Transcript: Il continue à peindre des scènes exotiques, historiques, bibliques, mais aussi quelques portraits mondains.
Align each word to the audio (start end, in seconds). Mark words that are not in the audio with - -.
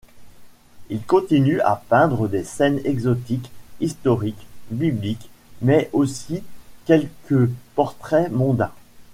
Il 0.89 1.03
continue 1.03 1.61
à 1.61 1.75
peindre 1.75 2.27
des 2.27 2.43
scènes 2.43 2.81
exotiques, 2.85 3.51
historiques, 3.81 4.47
bibliques, 4.71 5.29
mais 5.61 5.91
aussi 5.93 6.41
quelques 6.85 7.49
portraits 7.75 8.31
mondains. 8.31 8.73